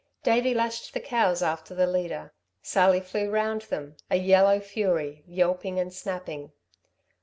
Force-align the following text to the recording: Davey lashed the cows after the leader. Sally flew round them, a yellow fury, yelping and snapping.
Davey 0.23 0.55
lashed 0.55 0.95
the 0.95 0.99
cows 0.99 1.43
after 1.43 1.75
the 1.75 1.85
leader. 1.85 2.33
Sally 2.63 2.99
flew 2.99 3.29
round 3.29 3.61
them, 3.61 3.97
a 4.09 4.15
yellow 4.15 4.59
fury, 4.59 5.23
yelping 5.27 5.77
and 5.79 5.93
snapping. 5.93 6.53